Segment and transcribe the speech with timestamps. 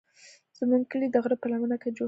[0.57, 1.99] زموږ کلی د غره په لمنه کې جوړ شوی دی.